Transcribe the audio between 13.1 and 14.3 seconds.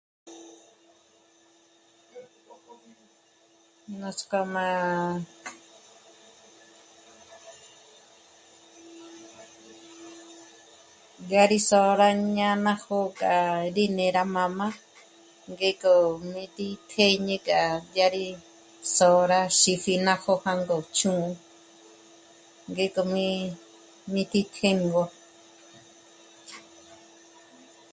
k'a rí né'e rá